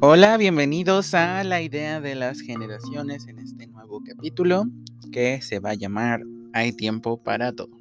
Hola, 0.00 0.36
bienvenidos 0.36 1.12
a 1.14 1.42
la 1.42 1.60
idea 1.60 2.00
de 2.00 2.14
las 2.14 2.40
generaciones 2.40 3.26
en 3.26 3.40
este 3.40 3.66
nuevo 3.66 4.00
capítulo 4.04 4.66
que 5.10 5.42
se 5.42 5.58
va 5.58 5.70
a 5.70 5.74
llamar 5.74 6.20
Hay 6.52 6.70
tiempo 6.70 7.20
para 7.20 7.52
todo. 7.52 7.76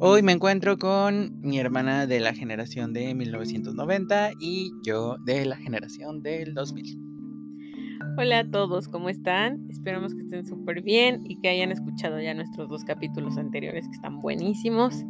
Hoy 0.00 0.22
me 0.22 0.32
encuentro 0.32 0.76
con 0.76 1.40
mi 1.42 1.60
hermana 1.60 2.08
de 2.08 2.18
la 2.18 2.34
generación 2.34 2.92
de 2.92 3.14
1990 3.14 4.32
y 4.40 4.72
yo 4.82 5.18
de 5.24 5.46
la 5.46 5.56
generación 5.58 6.24
del 6.24 6.54
2000. 6.54 6.98
Hola 8.18 8.40
a 8.40 8.50
todos, 8.50 8.88
¿cómo 8.88 9.10
están? 9.10 9.64
Esperamos 9.70 10.12
que 10.12 10.22
estén 10.22 10.44
súper 10.44 10.82
bien 10.82 11.22
y 11.24 11.40
que 11.40 11.50
hayan 11.50 11.70
escuchado 11.70 12.20
ya 12.20 12.34
nuestros 12.34 12.68
dos 12.68 12.82
capítulos 12.82 13.38
anteriores 13.38 13.86
que 13.86 13.94
están 13.94 14.18
buenísimos. 14.18 15.04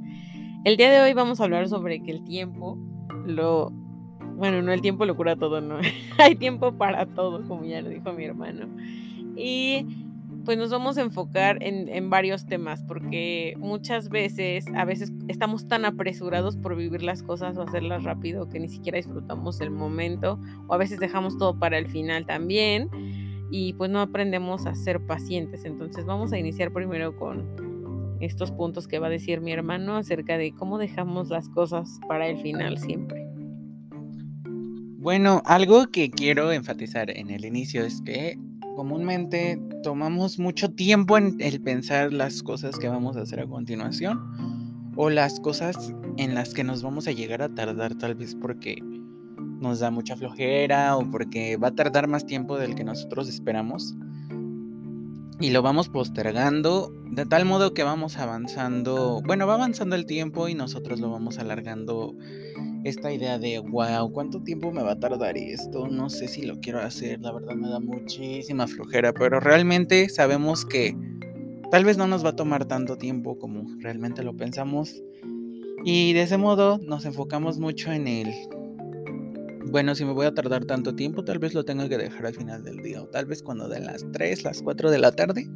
El 0.67 0.77
día 0.77 0.91
de 0.91 1.01
hoy 1.01 1.15
vamos 1.15 1.41
a 1.41 1.45
hablar 1.45 1.71
sobre 1.71 2.03
que 2.03 2.11
el 2.11 2.23
tiempo 2.25 2.77
lo 3.25 3.88
bueno, 4.39 4.63
no 4.63 4.73
el 4.73 4.81
tiempo 4.81 5.05
lo 5.05 5.17
cura 5.17 5.35
todo, 5.35 5.61
no. 5.61 5.79
Hay 6.19 6.37
tiempo 6.37 6.73
para 6.73 7.07
todo, 7.07 7.47
como 7.47 7.65
ya 7.65 7.83
lo 7.83 7.91
dijo 7.91 8.13
mi 8.13 8.25
hermano. 8.25 8.67
Y 9.37 9.85
pues 10.45 10.57
nos 10.57 10.71
vamos 10.71 10.97
a 10.97 11.03
enfocar 11.03 11.59
en, 11.61 12.09
varios 12.09 12.47
temas, 12.47 12.83
porque 12.83 13.55
muchas 13.59 14.09
veces, 14.09 14.65
a 14.75 14.85
veces 14.85 15.13
estamos 15.27 15.69
tan 15.69 15.85
apresurados 15.85 16.57
por 16.57 16.77
vivir 16.77 17.03
las 17.03 17.23
cosas 17.23 17.59
o 17.59 17.63
hacerlas 17.63 18.05
rápido 18.05 18.49
que 18.49 18.59
ni 18.59 18.69
siquiera 18.69 18.97
disfrutamos 18.97 19.61
el 19.61 19.71
momento, 19.71 20.39
o 20.67 20.75
a 20.75 20.79
veces 20.79 21.01
dejamos 21.01 21.37
todo 21.37 21.59
para 21.59 21.77
el 21.77 21.89
final 21.89 22.25
también, 22.25 22.89
y 23.51 23.75
pues 23.75 23.91
no 23.91 24.01
aprendemos 24.01 24.67
a 24.67 24.75
ser 24.75 25.05
pacientes. 25.05 25.65
Entonces 25.65 26.07
vamos 26.07 26.33
a 26.33 26.39
iniciar 26.39 26.73
primero 26.73 27.17
con 27.17 28.17
estos 28.21 28.51
puntos 28.51 28.89
que 28.89 29.01
va 29.01 29.09
a 29.09 29.11
decir 29.11 29.41
mi 29.41 29.53
hermano 29.53 29.97
acerca 29.97 30.39
de 30.39 30.55
cómo 30.55 30.79
dejamos 30.79 31.29
las 31.29 31.49
cosas 31.49 32.01
para 32.09 32.29
el 32.29 32.39
final 32.39 32.79
siempre. 32.79 33.28
Bueno, 35.09 35.41
algo 35.47 35.87
que 35.87 36.11
quiero 36.11 36.53
enfatizar 36.53 37.09
en 37.09 37.31
el 37.31 37.47
inicio 37.47 37.83
es 37.83 38.03
que 38.03 38.39
comúnmente 38.77 39.59
tomamos 39.83 40.39
mucho 40.39 40.71
tiempo 40.71 41.17
en 41.17 41.35
el 41.41 41.63
pensar 41.63 42.13
las 42.13 42.43
cosas 42.43 42.79
que 42.79 42.91
vamos 42.91 43.17
a 43.17 43.23
hacer 43.23 43.41
a 43.41 43.47
continuación 43.47 44.93
o 44.97 45.09
las 45.09 45.41
cosas 45.41 45.95
en 46.19 46.35
las 46.35 46.53
que 46.53 46.63
nos 46.63 46.83
vamos 46.83 47.09
a 47.09 47.13
llegar 47.13 47.41
a 47.41 47.49
tardar 47.49 47.95
tal 47.95 48.17
vez 48.17 48.35
porque 48.35 48.83
nos 49.39 49.79
da 49.79 49.91
mucha 49.91 50.15
flojera 50.15 50.95
o 50.99 51.11
porque 51.11 51.57
va 51.57 51.69
a 51.69 51.75
tardar 51.75 52.07
más 52.07 52.27
tiempo 52.27 52.59
del 52.59 52.75
que 52.75 52.85
nosotros 52.85 53.31
esperamos 53.31 53.97
y 55.41 55.51
lo 55.51 55.63
vamos 55.63 55.89
postergando 55.89 56.93
de 57.11 57.27
tal 57.27 57.45
modo 57.45 57.75
que 57.75 57.83
vamos 57.83 58.17
avanzando, 58.19 59.23
bueno, 59.25 59.47
va 59.47 59.55
avanzando 59.55 59.97
el 59.97 60.07
tiempo 60.07 60.49
y 60.49 60.55
nosotros 60.55 61.01
lo 61.01 61.11
vamos 61.11 61.39
alargando 61.39 62.15
esta 62.85 63.13
idea 63.13 63.39
de, 63.39 63.59
wow, 63.59 64.13
¿cuánto 64.13 64.43
tiempo 64.43 64.71
me 64.73 64.83
va 64.83 64.93
a 64.93 65.01
tardar 65.01 65.37
esto? 65.37 65.89
No 65.89 66.11
sé 66.11 66.29
si 66.29 66.43
lo 66.43 66.61
quiero 66.61 66.81
hacer, 66.81 67.21
la 67.21 67.33
verdad 67.33 67.55
me 67.55 67.69
da 67.69 67.81
muchísima 67.81 68.67
flojera, 68.67 69.13
pero 69.13 69.41
realmente 69.41 70.09
sabemos 70.09 70.65
que 70.65 70.97
tal 71.71 71.85
vez 71.85 71.99
no 71.99 72.07
nos 72.07 72.25
va 72.25 72.31
a 72.31 72.37
tomar 72.37 72.67
tanto 72.67 72.97
tiempo 72.97 73.39
como 73.39 73.65
realmente 73.81 74.23
lo 74.23 74.37
pensamos. 74.37 75.03
Y 75.85 76.13
de 76.13 76.23
ese 76.23 76.39
modo 76.39 76.79
nos 76.79 77.05
enfocamos 77.05 77.59
mucho 77.59 77.93
en 77.93 78.09
el, 78.09 78.29
bueno, 79.71 79.95
si 79.95 80.05
me 80.05 80.13
voy 80.13 80.27
a 80.27 80.35
tardar 80.35 80.65
tanto 80.65 80.95
tiempo, 80.95 81.25
tal 81.25 81.39
vez 81.39 81.55
lo 81.55 81.65
tenga 81.65 81.89
que 81.89 81.99
dejar 81.99 82.27
al 82.27 82.35
final 82.35 82.65
del 82.65 82.83
día, 82.83 83.03
o 83.03 83.07
tal 83.07 83.27
vez 83.27 83.43
cuando 83.43 83.69
den 83.69 83.87
las 83.87 84.05
3, 84.13 84.45
las 84.45 84.63
4 84.63 84.91
de 84.91 84.99
la 84.99 85.13
tarde. 85.13 85.49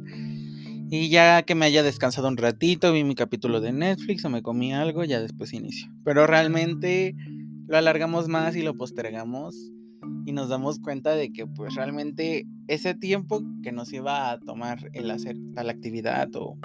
Y 0.89 1.09
ya 1.09 1.41
que 1.43 1.55
me 1.55 1.65
haya 1.65 1.81
descansado 1.81 2.27
un 2.27 2.37
ratito, 2.37 2.93
vi 2.93 3.03
mi 3.03 3.15
capítulo 3.15 3.61
de 3.61 3.71
Netflix 3.71 4.23
o 4.25 4.29
me 4.29 4.43
comí 4.43 4.73
algo, 4.73 5.03
ya 5.03 5.19
después 5.19 5.53
inicio. 5.53 5.91
Pero 6.03 6.27
realmente 6.27 7.15
lo 7.67 7.77
alargamos 7.77 8.27
más 8.27 8.55
y 8.55 8.61
lo 8.61 8.75
postergamos 8.75 9.55
y 10.25 10.31
nos 10.33 10.49
damos 10.49 10.79
cuenta 10.79 11.15
de 11.15 11.31
que 11.31 11.47
pues 11.47 11.75
realmente 11.75 12.45
ese 12.67 12.93
tiempo 12.93 13.41
que 13.63 13.71
nos 13.71 13.91
iba 13.93 14.31
a 14.31 14.39
tomar 14.39 14.89
el 14.93 15.09
hacer 15.09 15.37
tal 15.55 15.69
actividad 15.69 16.29
o 16.35 16.57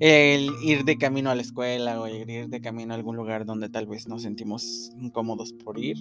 el 0.00 0.50
ir 0.62 0.84
de 0.84 0.96
camino 0.96 1.30
a 1.30 1.34
la 1.34 1.42
escuela 1.42 2.00
o 2.00 2.08
ir 2.08 2.48
de 2.48 2.60
camino 2.60 2.92
a 2.92 2.96
algún 2.96 3.16
lugar 3.16 3.44
donde 3.44 3.68
tal 3.68 3.86
vez 3.86 4.08
nos 4.08 4.22
sentimos 4.22 4.92
incómodos 4.98 5.52
por 5.52 5.78
ir, 5.78 5.98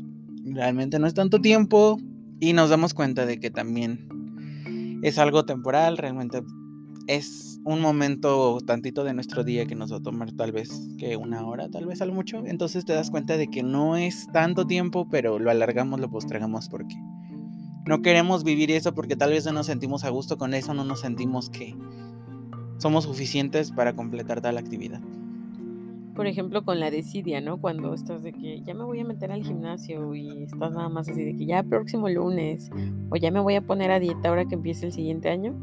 realmente 0.53 0.99
no 0.99 1.07
es 1.07 1.13
tanto 1.13 1.39
tiempo 1.39 1.97
y 2.39 2.53
nos 2.53 2.69
damos 2.69 2.93
cuenta 2.93 3.25
de 3.25 3.39
que 3.39 3.51
también 3.51 4.07
es 5.03 5.17
algo 5.17 5.45
temporal, 5.45 5.97
realmente 5.97 6.41
es 7.07 7.59
un 7.65 7.81
momento 7.81 8.59
tantito 8.65 9.03
de 9.03 9.13
nuestro 9.13 9.43
día 9.43 9.65
que 9.65 9.75
nos 9.75 9.91
va 9.91 9.97
a 9.97 10.01
tomar 10.01 10.31
tal 10.33 10.51
vez 10.51 10.69
que 10.97 11.17
una 11.17 11.45
hora, 11.45 11.69
tal 11.69 11.85
vez 11.85 12.01
al 12.01 12.11
mucho. 12.11 12.43
Entonces 12.45 12.85
te 12.85 12.93
das 12.93 13.09
cuenta 13.09 13.35
de 13.37 13.47
que 13.47 13.63
no 13.63 13.97
es 13.97 14.27
tanto 14.31 14.65
tiempo, 14.65 15.07
pero 15.09 15.39
lo 15.39 15.51
alargamos, 15.51 15.99
lo 15.99 16.09
postergamos 16.09 16.69
porque 16.69 16.95
no 17.85 18.01
queremos 18.01 18.43
vivir 18.43 18.71
eso 18.71 18.93
porque 18.93 19.15
tal 19.15 19.31
vez 19.31 19.45
no 19.45 19.53
nos 19.53 19.65
sentimos 19.65 20.03
a 20.03 20.09
gusto 20.09 20.37
con 20.37 20.53
eso, 20.53 20.73
no 20.73 20.83
nos 20.83 20.99
sentimos 20.99 21.49
que 21.49 21.75
somos 22.77 23.05
suficientes 23.05 23.71
para 23.71 23.93
completar 23.93 24.41
tal 24.41 24.57
actividad. 24.57 25.01
Por 26.19 26.27
ejemplo, 26.27 26.65
con 26.65 26.81
la 26.81 26.91
desidia, 26.91 27.39
¿no? 27.39 27.61
Cuando 27.61 27.93
estás 27.93 28.23
de 28.23 28.33
que 28.33 28.61
ya 28.63 28.73
me 28.73 28.83
voy 28.83 28.99
a 28.99 29.05
meter 29.05 29.31
al 29.31 29.41
gimnasio 29.41 30.13
y 30.13 30.43
estás 30.43 30.73
nada 30.73 30.89
más 30.89 31.07
así 31.07 31.23
de 31.23 31.33
que 31.33 31.45
ya 31.45 31.63
próximo 31.63 32.09
lunes 32.09 32.69
o 33.09 33.15
ya 33.15 33.31
me 33.31 33.39
voy 33.39 33.55
a 33.55 33.61
poner 33.61 33.89
a 33.89 34.01
dieta 34.01 34.27
ahora 34.27 34.43
que 34.43 34.55
empiece 34.55 34.85
el 34.85 34.91
siguiente 34.91 35.29
año 35.29 35.55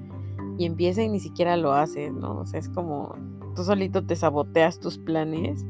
y 0.56 0.64
empieza 0.64 1.02
y 1.02 1.10
ni 1.10 1.20
siquiera 1.20 1.58
lo 1.58 1.74
haces, 1.74 2.10
¿no? 2.10 2.38
O 2.38 2.46
sea, 2.46 2.58
es 2.58 2.70
como 2.70 3.14
tú 3.54 3.64
solito 3.64 4.06
te 4.06 4.16
saboteas 4.16 4.80
tus 4.80 4.96
planes 4.96 5.66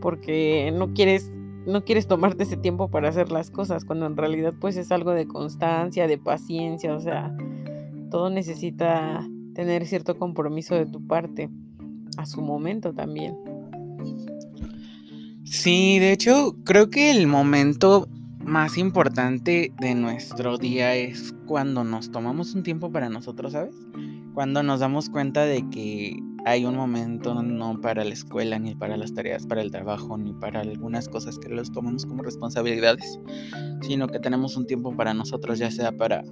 porque 0.00 0.74
no 0.76 0.94
quieres 0.94 1.30
no 1.64 1.84
quieres 1.84 2.08
tomarte 2.08 2.42
ese 2.42 2.56
tiempo 2.56 2.88
para 2.88 3.10
hacer 3.10 3.30
las 3.30 3.52
cosas, 3.52 3.84
cuando 3.84 4.06
en 4.06 4.16
realidad 4.16 4.52
pues 4.60 4.76
es 4.76 4.90
algo 4.90 5.12
de 5.12 5.28
constancia, 5.28 6.08
de 6.08 6.18
paciencia, 6.18 6.92
o 6.96 7.00
sea, 7.00 7.36
todo 8.10 8.30
necesita 8.30 9.24
tener 9.54 9.86
cierto 9.86 10.18
compromiso 10.18 10.74
de 10.74 10.86
tu 10.86 11.06
parte 11.06 11.50
a 12.16 12.26
su 12.26 12.42
momento 12.42 12.92
también. 12.92 13.53
Sí, 15.44 15.98
de 15.98 16.12
hecho, 16.12 16.56
creo 16.64 16.90
que 16.90 17.10
el 17.10 17.26
momento 17.26 18.08
más 18.44 18.76
importante 18.76 19.72
de 19.80 19.94
nuestro 19.94 20.58
día 20.58 20.94
es 20.94 21.34
cuando 21.46 21.84
nos 21.84 22.10
tomamos 22.10 22.54
un 22.54 22.62
tiempo 22.62 22.90
para 22.90 23.08
nosotros, 23.08 23.52
¿sabes? 23.52 23.74
cuando 24.34 24.64
nos 24.64 24.80
damos 24.80 25.08
cuenta 25.08 25.46
de 25.46 25.68
que 25.70 26.16
hay 26.44 26.66
un 26.66 26.76
momento 26.76 27.40
no 27.42 27.80
para 27.80 28.04
la 28.04 28.12
escuela, 28.12 28.58
ni 28.58 28.74
para 28.74 28.96
las 28.96 29.14
tareas, 29.14 29.46
para 29.46 29.62
el 29.62 29.70
trabajo, 29.70 30.18
ni 30.18 30.34
para 30.34 30.60
algunas 30.60 31.08
cosas 31.08 31.38
que 31.38 31.48
los 31.48 31.72
tomamos 31.72 32.04
como 32.04 32.22
responsabilidades, 32.22 33.18
sino 33.80 34.08
que 34.08 34.18
tenemos 34.18 34.56
un 34.56 34.66
tiempo 34.66 34.94
para 34.94 35.14
nosotros, 35.14 35.58
ya 35.58 35.70
sea 35.70 35.92
para 35.92 36.24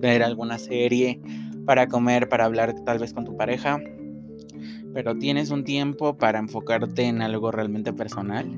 ver 0.00 0.22
alguna 0.22 0.58
serie, 0.58 1.20
para 1.66 1.86
comer, 1.86 2.28
para 2.28 2.46
hablar 2.46 2.74
tal 2.84 2.98
vez 2.98 3.12
con 3.12 3.24
tu 3.24 3.36
pareja, 3.36 3.78
pero 4.96 5.14
tienes 5.14 5.50
un 5.50 5.62
tiempo 5.62 6.16
para 6.16 6.38
enfocarte 6.38 7.02
en 7.02 7.20
algo 7.20 7.52
realmente 7.52 7.92
personal 7.92 8.50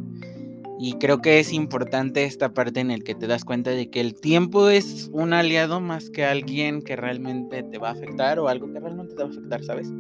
y 0.79 0.93
creo 1.01 1.21
que 1.21 1.41
es 1.41 1.53
importante 1.53 2.23
esta 2.23 2.55
parte 2.55 2.79
en 2.79 2.93
el 2.93 3.03
que 3.03 3.17
te 3.17 3.27
das 3.27 3.45
cuenta 3.45 3.71
de 3.71 3.91
que 3.91 4.01
el 4.01 4.15
tiempo 4.15 4.69
es 4.69 5.11
un 5.13 5.33
aliado 5.33 5.81
más 5.81 6.11
que 6.11 6.25
alguien 6.25 6.81
que 6.83 6.95
realmente 6.95 7.65
te 7.65 7.79
va 7.79 7.89
a 7.89 7.93
afectar 7.95 8.39
o 8.39 8.47
algo 8.47 8.73
que 8.73 8.79
realmente 8.79 9.17
te 9.17 9.23
va 9.25 9.29
a 9.29 9.33
afectar, 9.33 9.65
¿sabes? 9.65 9.93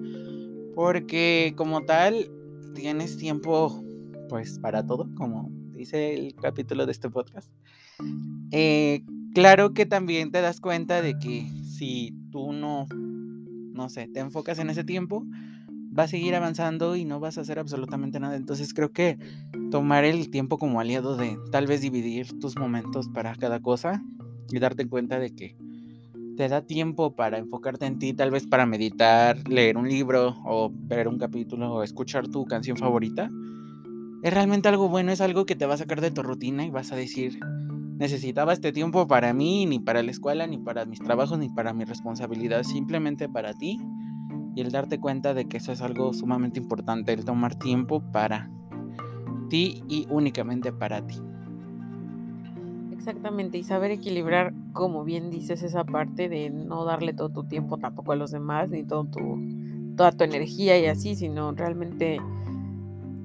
Porque 0.76 1.54
como 1.56 1.84
tal, 1.84 2.30
tienes 2.76 3.16
tiempo 3.16 3.84
pues 4.28 4.60
para 4.60 4.86
todo, 4.86 5.12
como 5.16 5.50
dice 5.72 6.14
el 6.14 6.36
capítulo 6.36 6.86
de 6.86 6.92
este 6.92 7.10
podcast. 7.10 7.50
Eh, 8.52 9.02
claro 9.34 9.74
que 9.74 9.86
también 9.86 10.30
te 10.30 10.40
das 10.40 10.60
cuenta 10.60 11.02
de 11.02 11.18
que 11.18 11.50
si 11.64 12.14
tú 12.30 12.52
no, 12.52 12.86
no 12.92 13.88
sé, 13.88 14.06
te 14.06 14.20
enfocas 14.20 14.60
en 14.60 14.70
ese 14.70 14.84
tiempo, 14.84 15.26
va 15.96 16.04
a 16.04 16.08
seguir 16.08 16.34
avanzando 16.34 16.96
y 16.96 17.04
no 17.04 17.20
vas 17.20 17.38
a 17.38 17.42
hacer 17.42 17.58
absolutamente 17.58 18.20
nada. 18.20 18.36
Entonces 18.36 18.74
creo 18.74 18.92
que 18.92 19.18
tomar 19.70 20.04
el 20.04 20.30
tiempo 20.30 20.58
como 20.58 20.80
aliado 20.80 21.16
de 21.16 21.38
tal 21.50 21.66
vez 21.66 21.80
dividir 21.80 22.38
tus 22.38 22.56
momentos 22.56 23.08
para 23.08 23.34
cada 23.34 23.60
cosa 23.60 24.02
y 24.50 24.58
darte 24.58 24.86
cuenta 24.86 25.18
de 25.18 25.34
que 25.34 25.56
te 26.36 26.48
da 26.48 26.62
tiempo 26.62 27.16
para 27.16 27.38
enfocarte 27.38 27.86
en 27.86 27.98
ti, 27.98 28.14
tal 28.14 28.30
vez 28.30 28.46
para 28.46 28.64
meditar, 28.64 29.36
leer 29.48 29.76
un 29.76 29.88
libro 29.88 30.36
o 30.44 30.70
ver 30.72 31.08
un 31.08 31.18
capítulo 31.18 31.74
o 31.74 31.82
escuchar 31.82 32.28
tu 32.28 32.44
canción 32.44 32.76
favorita. 32.76 33.28
Es 34.22 34.32
realmente 34.32 34.68
algo 34.68 34.88
bueno, 34.88 35.10
es 35.10 35.20
algo 35.20 35.46
que 35.46 35.56
te 35.56 35.66
va 35.66 35.74
a 35.74 35.78
sacar 35.78 36.00
de 36.00 36.10
tu 36.10 36.22
rutina 36.22 36.64
y 36.64 36.70
vas 36.70 36.92
a 36.92 36.96
decir, 36.96 37.40
necesitaba 37.98 38.52
este 38.52 38.72
tiempo 38.72 39.08
para 39.08 39.32
mí, 39.32 39.66
ni 39.66 39.80
para 39.80 40.02
la 40.02 40.12
escuela, 40.12 40.46
ni 40.46 40.58
para 40.58 40.84
mis 40.84 41.00
trabajos, 41.00 41.38
ni 41.38 41.48
para 41.48 41.72
mi 41.72 41.84
responsabilidad, 41.84 42.62
simplemente 42.62 43.28
para 43.28 43.52
ti 43.54 43.80
y 44.58 44.60
el 44.60 44.72
darte 44.72 44.98
cuenta 44.98 45.34
de 45.34 45.44
que 45.44 45.58
eso 45.58 45.70
es 45.70 45.80
algo 45.82 46.12
sumamente 46.12 46.58
importante, 46.58 47.12
el 47.12 47.24
tomar 47.24 47.54
tiempo 47.54 48.02
para 48.10 48.50
ti 49.48 49.84
y 49.88 50.08
únicamente 50.10 50.72
para 50.72 51.06
ti. 51.06 51.14
Exactamente, 52.90 53.56
y 53.58 53.62
saber 53.62 53.92
equilibrar, 53.92 54.52
como 54.72 55.04
bien 55.04 55.30
dices, 55.30 55.62
esa 55.62 55.84
parte 55.84 56.28
de 56.28 56.50
no 56.50 56.84
darle 56.84 57.12
todo 57.12 57.28
tu 57.28 57.44
tiempo 57.44 57.78
tampoco 57.78 58.10
a 58.10 58.16
los 58.16 58.32
demás, 58.32 58.68
ni 58.68 58.82
todo 58.82 59.04
tu, 59.04 59.20
toda 59.96 60.10
tu 60.10 60.24
energía 60.24 60.76
y 60.76 60.86
así, 60.86 61.14
sino 61.14 61.52
realmente 61.52 62.18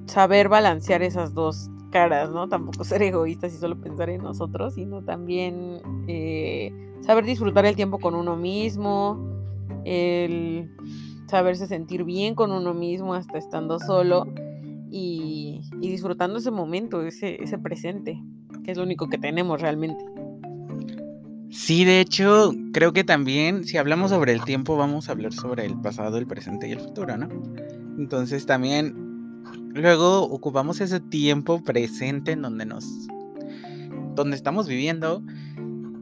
saber 0.06 0.48
balancear 0.48 1.02
esas 1.02 1.34
dos 1.34 1.68
caras, 1.90 2.30
¿no? 2.30 2.48
Tampoco 2.48 2.84
ser 2.84 3.02
egoístas 3.02 3.52
y 3.52 3.56
solo 3.56 3.80
pensar 3.80 4.08
en 4.08 4.22
nosotros, 4.22 4.74
sino 4.74 5.02
también 5.02 5.80
eh, 6.06 6.72
saber 7.00 7.24
disfrutar 7.24 7.66
el 7.66 7.74
tiempo 7.74 7.98
con 7.98 8.14
uno 8.14 8.36
mismo, 8.36 9.18
el 9.84 10.70
saberse 11.26 11.66
sentir 11.66 12.04
bien 12.04 12.34
con 12.34 12.52
uno 12.52 12.74
mismo 12.74 13.14
hasta 13.14 13.38
estando 13.38 13.78
solo 13.78 14.26
y, 14.90 15.60
disfrutando 15.80 16.38
ese 16.38 16.50
momento, 16.50 17.02
ese, 17.02 17.42
ese 17.42 17.58
presente, 17.58 18.22
que 18.64 18.70
es 18.70 18.76
lo 18.76 18.84
único 18.84 19.08
que 19.08 19.18
tenemos 19.18 19.60
realmente. 19.60 20.04
Sí, 21.50 21.84
de 21.84 22.00
hecho, 22.00 22.52
creo 22.72 22.92
que 22.92 23.04
también 23.04 23.64
si 23.64 23.76
hablamos 23.76 24.10
sobre 24.10 24.32
el 24.32 24.44
tiempo, 24.44 24.76
vamos 24.76 25.08
a 25.08 25.12
hablar 25.12 25.32
sobre 25.32 25.64
el 25.64 25.80
pasado, 25.80 26.18
el 26.18 26.26
presente 26.26 26.68
y 26.68 26.72
el 26.72 26.80
futuro, 26.80 27.16
¿no? 27.16 27.28
Entonces 27.96 28.44
también 28.44 28.94
luego 29.72 30.22
ocupamos 30.22 30.80
ese 30.80 31.00
tiempo 31.00 31.62
presente 31.62 32.32
en 32.32 32.42
donde 32.42 32.66
nos 32.66 33.08
donde 34.14 34.36
estamos 34.36 34.68
viviendo 34.68 35.22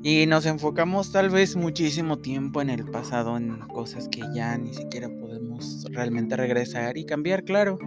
y 0.02 0.26
nos 0.26 0.46
enfocamos 0.46 1.12
tal 1.12 1.30
vez 1.30 1.54
muchísimo 1.54 2.18
tiempo 2.18 2.60
en 2.60 2.70
el 2.70 2.84
pasado, 2.84 3.36
en 3.36 3.60
cosas 3.68 4.08
que 4.08 4.22
ya 4.34 4.58
ni 4.58 4.74
siquiera 4.74 5.08
podemos 5.08 5.86
realmente 5.90 6.36
regresar 6.36 6.96
y 6.98 7.04
cambiar, 7.04 7.44
claro, 7.44 7.78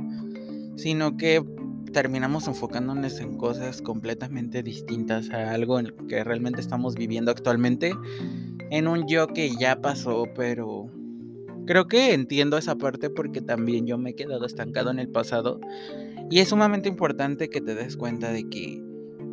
sino 0.77 1.17
que 1.17 1.43
terminamos 1.91 2.47
enfocándonos 2.47 3.19
en 3.19 3.37
cosas 3.37 3.81
completamente 3.81 4.63
distintas 4.63 5.29
a 5.29 5.51
algo 5.53 5.77
en 5.79 5.93
que 6.07 6.23
realmente 6.23 6.61
estamos 6.61 6.95
viviendo 6.95 7.31
actualmente, 7.31 7.93
en 8.71 8.87
un 8.87 9.07
yo 9.07 9.27
que 9.27 9.51
ya 9.55 9.81
pasó, 9.81 10.25
pero 10.35 10.89
creo 11.65 11.87
que 11.87 12.13
entiendo 12.13 12.57
esa 12.57 12.75
parte 12.75 13.09
porque 13.09 13.41
también 13.41 13.87
yo 13.87 13.97
me 13.97 14.11
he 14.11 14.15
quedado 14.15 14.45
estancado 14.45 14.89
en 14.89 14.99
el 14.99 15.09
pasado. 15.09 15.59
Y 16.31 16.39
es 16.39 16.49
sumamente 16.49 16.89
importante 16.89 17.49
que 17.49 17.61
te 17.61 17.75
des 17.75 17.97
cuenta 17.97 18.31
de 18.31 18.49
que 18.49 18.81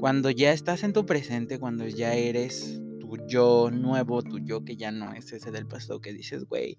cuando 0.02 0.30
ya 0.30 0.50
estás 0.52 0.82
en 0.82 0.92
tu 0.92 1.06
presente, 1.06 1.60
cuando 1.60 1.86
ya 1.86 2.14
eres 2.14 2.82
tu 2.98 3.18
yo 3.28 3.70
nuevo, 3.70 4.20
tu 4.20 4.40
yo 4.40 4.64
que 4.64 4.74
ya 4.74 4.90
no 4.90 5.12
es 5.12 5.32
ese 5.32 5.52
del 5.52 5.68
pasado 5.68 6.00
que 6.00 6.12
dices, 6.12 6.44
güey, 6.46 6.76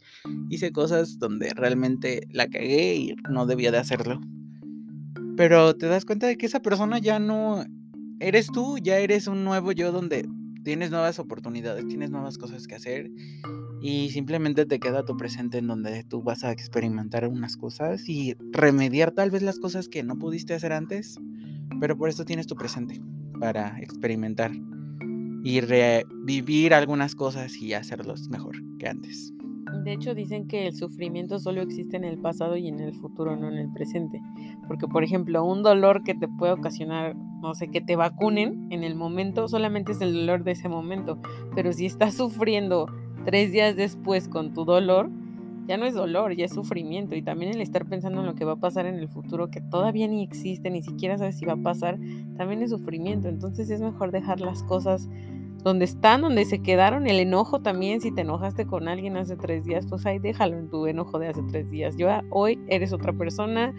hice 0.50 0.74
cosas 0.74 1.20
donde 1.20 1.50
realmente 1.56 2.28
la 2.32 2.50
cagué 2.50 2.96
y 2.96 3.16
no 3.30 3.46
debía 3.46 3.72
de 3.72 3.78
hacerlo. 3.78 4.20
Pero 5.38 5.74
te 5.74 5.86
das 5.86 6.04
cuenta 6.04 6.28
de 6.28 6.38
que 6.38 6.48
esa 6.48 6.62
persona 6.62 6.98
ya 6.98 7.18
no 7.18 7.64
eres 8.20 8.48
tú, 8.48 8.78
ya 8.78 9.00
eres 9.00 9.28
un 9.28 9.46
nuevo 9.46 9.72
yo 9.72 9.94
donde 9.94 10.28
tienes 10.66 10.92
nuevas 10.92 11.18
oportunidades, 11.18 11.88
tienes 11.88 12.12
nuevas 12.12 12.38
cosas 12.38 12.68
que 12.68 12.76
hacer 12.76 13.10
y 13.82 14.10
simplemente 14.10 14.66
te 14.66 14.82
queda 14.82 15.06
tu 15.06 15.16
presente 15.16 15.60
en 15.60 15.68
donde 15.68 16.04
tú 16.04 16.24
vas 16.24 16.44
a 16.44 16.52
experimentar 16.52 17.26
unas 17.30 17.56
cosas 17.56 18.10
y 18.10 18.36
remediar 18.52 19.12
tal 19.12 19.32
vez 19.32 19.44
las 19.44 19.60
cosas 19.60 19.88
que 19.88 20.04
no 20.04 20.18
pudiste 20.20 20.54
hacer 20.54 20.74
antes, 20.74 21.18
pero 21.80 21.98
por 21.98 22.10
eso 22.10 22.26
tienes 22.26 22.48
tu 22.48 22.56
presente 22.56 23.02
para 23.40 23.80
experimentar 23.80 24.52
y 25.44 25.60
revivir 25.60 26.74
algunas 26.74 27.16
cosas 27.16 27.58
y 27.58 27.74
hacerlos 27.74 28.30
mejor 28.30 28.56
que 28.80 28.88
antes. 28.88 29.34
De 29.84 29.92
hecho, 29.92 30.14
dicen 30.14 30.48
que 30.48 30.68
el 30.68 30.76
sufrimiento 30.76 31.40
solo 31.40 31.62
existe 31.62 31.98
en 31.98 32.04
el 32.04 32.18
pasado 32.18 32.56
y 32.56 32.68
en 32.68 32.80
el 32.80 32.94
futuro, 32.94 33.36
no 33.36 33.50
en 33.50 33.58
el 33.58 33.72
presente. 33.74 34.22
Porque, 34.68 34.88
por 34.88 35.04
ejemplo, 35.04 35.44
un 35.44 35.64
dolor 35.64 36.04
que 36.04 36.14
te 36.14 36.28
puede 36.28 36.54
ocasionar, 36.54 37.16
no 37.16 37.54
sé, 37.54 37.70
que 37.70 37.82
te 37.82 37.96
vacunen 37.96 38.68
en 38.72 38.84
el 38.84 38.96
momento, 38.96 39.48
solamente 39.48 39.92
es 39.92 40.02
el 40.02 40.14
dolor 40.14 40.44
de 40.44 40.52
ese 40.52 40.70
momento. 40.70 41.20
Pero 41.56 41.74
si 41.74 41.86
estás 41.86 42.14
sufriendo 42.14 42.88
tres 43.26 43.52
días 43.52 43.76
después 43.76 44.30
con 44.30 44.54
tu 44.54 44.64
dolor, 44.64 45.10
ya 45.68 45.78
no 45.78 45.86
es 45.86 45.94
dolor, 45.94 46.36
ya 46.36 46.46
es 46.46 46.54
sufrimiento. 46.54 47.16
Y 47.16 47.22
también 47.22 47.54
el 47.54 47.62
estar 47.62 47.86
pensando 47.86 48.22
en 48.22 48.28
lo 48.28 48.36
que 48.36 48.46
va 48.46 48.54
a 48.54 48.60
pasar 48.60 48.86
en 48.86 48.96
el 48.96 49.08
futuro, 49.08 49.50
que 49.50 49.62
todavía 49.62 50.08
ni 50.08 50.24
existe, 50.24 50.70
ni 50.70 50.82
siquiera 50.82 51.18
sabes 51.18 51.38
si 51.38 51.46
va 51.46 51.54
a 51.54 51.58
pasar, 51.58 52.00
también 52.38 52.62
es 52.62 52.72
sufrimiento. 52.72 53.28
Entonces 53.28 53.70
es 53.70 53.82
mejor 53.82 54.12
dejar 54.12 54.42
las 54.42 54.64
cosas 54.64 55.10
donde 55.64 55.86
están, 55.86 56.22
donde 56.22 56.44
se 56.46 56.62
quedaron, 56.62 57.08
el 57.08 57.20
enojo 57.20 57.62
también, 57.62 58.02
si 58.02 58.12
te 58.12 58.22
enojaste 58.22 58.68
con 58.68 58.90
alguien 58.90 59.16
hace 59.16 59.38
tres 59.38 59.64
días, 59.64 59.86
pues 59.90 60.06
ahí 60.06 60.20
déjalo 60.20 60.58
en 60.58 60.70
tu 60.70 60.86
enojo 60.88 61.20
de 61.20 61.30
hace 61.30 61.42
tres 61.44 61.72
días. 61.72 61.96
Ya 61.96 62.22
hoy 62.30 62.60
eres 62.68 62.92
otra 62.92 63.14
persona, 63.14 63.74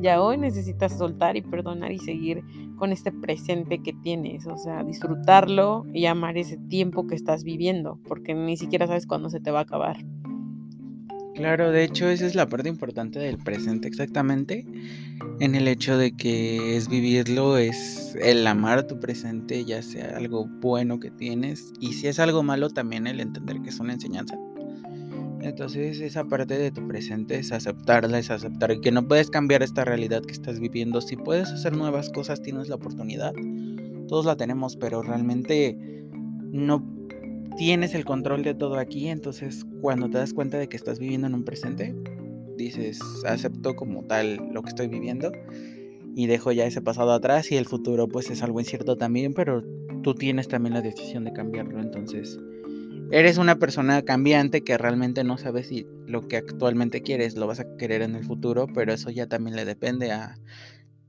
ya 0.00 0.22
hoy 0.22 0.38
necesitas 0.38 0.96
soltar 0.96 1.36
y 1.36 1.42
perdonar 1.42 1.90
y 1.90 1.98
seguir 1.98 2.44
con 2.76 2.92
este 2.92 3.10
presente 3.10 3.82
que 3.82 3.92
tienes, 3.92 4.46
o 4.46 4.56
sea, 4.56 4.84
disfrutarlo 4.84 5.84
y 5.92 6.06
amar 6.06 6.38
ese 6.38 6.56
tiempo 6.56 7.06
que 7.06 7.16
estás 7.16 7.42
viviendo, 7.42 7.98
porque 8.06 8.34
ni 8.34 8.56
siquiera 8.56 8.86
sabes 8.86 9.06
cuándo 9.06 9.28
se 9.28 9.40
te 9.40 9.50
va 9.50 9.60
a 9.60 9.62
acabar. 9.62 9.96
Claro, 11.34 11.72
de 11.72 11.82
hecho 11.82 12.08
esa 12.08 12.26
es 12.26 12.36
la 12.36 12.48
parte 12.48 12.68
importante 12.68 13.18
del 13.18 13.38
presente 13.38 13.88
exactamente, 13.88 14.64
en 15.40 15.56
el 15.56 15.66
hecho 15.66 15.98
de 15.98 16.16
que 16.16 16.76
es 16.76 16.88
vivirlo, 16.88 17.58
es 17.58 18.16
el 18.22 18.46
amar 18.46 18.86
tu 18.86 19.00
presente, 19.00 19.64
ya 19.64 19.82
sea 19.82 20.16
algo 20.16 20.46
bueno 20.46 21.00
que 21.00 21.10
tienes, 21.10 21.72
y 21.80 21.94
si 21.94 22.06
es 22.06 22.20
algo 22.20 22.44
malo 22.44 22.70
también 22.70 23.08
el 23.08 23.18
entender 23.18 23.60
que 23.62 23.70
es 23.70 23.80
una 23.80 23.94
enseñanza. 23.94 24.38
Entonces 25.40 26.00
esa 26.00 26.24
parte 26.24 26.56
de 26.56 26.70
tu 26.70 26.86
presente 26.86 27.36
es 27.36 27.50
aceptarla, 27.50 28.20
es 28.20 28.30
aceptar 28.30 28.80
que 28.80 28.92
no 28.92 29.06
puedes 29.06 29.28
cambiar 29.28 29.64
esta 29.64 29.84
realidad 29.84 30.22
que 30.22 30.32
estás 30.32 30.60
viviendo, 30.60 31.00
si 31.00 31.16
puedes 31.16 31.50
hacer 31.50 31.76
nuevas 31.76 32.10
cosas 32.10 32.42
tienes 32.42 32.68
la 32.68 32.76
oportunidad, 32.76 33.32
todos 34.06 34.24
la 34.24 34.36
tenemos, 34.36 34.76
pero 34.76 35.02
realmente 35.02 35.76
no 36.52 36.93
tienes 37.56 37.94
el 37.94 38.04
control 38.04 38.42
de 38.42 38.54
todo 38.54 38.78
aquí, 38.78 39.08
entonces 39.08 39.64
cuando 39.80 40.08
te 40.10 40.18
das 40.18 40.32
cuenta 40.32 40.58
de 40.58 40.68
que 40.68 40.76
estás 40.76 40.98
viviendo 40.98 41.26
en 41.26 41.34
un 41.34 41.44
presente, 41.44 41.94
dices, 42.56 43.00
acepto 43.26 43.76
como 43.76 44.04
tal 44.04 44.36
lo 44.52 44.62
que 44.62 44.70
estoy 44.70 44.88
viviendo 44.88 45.32
y 46.16 46.26
dejo 46.26 46.52
ya 46.52 46.66
ese 46.66 46.80
pasado 46.80 47.12
atrás 47.12 47.50
y 47.50 47.56
el 47.56 47.66
futuro 47.66 48.08
pues 48.08 48.30
es 48.30 48.42
algo 48.42 48.60
incierto 48.60 48.96
también, 48.96 49.34
pero 49.34 49.62
tú 50.02 50.14
tienes 50.14 50.48
también 50.48 50.74
la 50.74 50.82
decisión 50.82 51.24
de 51.24 51.32
cambiarlo, 51.32 51.80
entonces 51.80 52.38
eres 53.10 53.38
una 53.38 53.56
persona 53.56 54.02
cambiante 54.02 54.62
que 54.62 54.78
realmente 54.78 55.24
no 55.24 55.38
sabes 55.38 55.68
si 55.68 55.86
lo 56.06 56.26
que 56.26 56.36
actualmente 56.36 57.02
quieres 57.02 57.36
lo 57.36 57.46
vas 57.46 57.60
a 57.60 57.76
querer 57.76 58.02
en 58.02 58.16
el 58.16 58.24
futuro, 58.24 58.66
pero 58.74 58.92
eso 58.92 59.10
ya 59.10 59.26
también 59.26 59.56
le 59.56 59.64
depende 59.64 60.10
a 60.12 60.36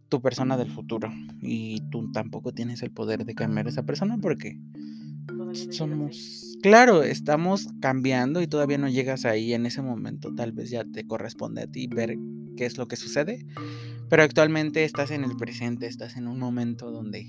tu 0.10 0.22
persona 0.22 0.56
del 0.58 0.70
futuro 0.70 1.10
y 1.42 1.82
tú 1.90 2.12
tampoco 2.12 2.52
tienes 2.52 2.84
el 2.84 2.92
poder 2.92 3.26
de 3.26 3.34
cambiar 3.34 3.66
a 3.66 3.70
esa 3.70 3.84
persona 3.84 4.18
porque 4.22 4.58
somos, 5.72 6.58
claro, 6.62 7.04
estamos 7.04 7.68
cambiando 7.80 8.42
y 8.42 8.48
todavía 8.48 8.78
no 8.78 8.90
llegas 8.90 9.26
ahí 9.26 9.54
en 9.54 9.66
ese 9.66 9.82
momento. 9.82 10.34
Tal 10.34 10.52
vez 10.52 10.70
ya 10.70 10.84
te 10.84 11.06
corresponde 11.06 11.64
a 11.64 11.68
ti 11.68 11.88
ver 11.88 12.18
qué 12.58 12.66
es 12.66 12.78
lo 12.78 12.88
que 12.88 12.96
sucede. 12.96 13.46
Pero 14.10 14.24
actualmente 14.24 14.84
estás 14.84 15.12
en 15.12 15.24
el 15.24 15.36
presente, 15.36 15.88
estás 15.88 16.16
en 16.18 16.28
un 16.28 16.40
momento 16.40 16.92
donde 16.92 17.28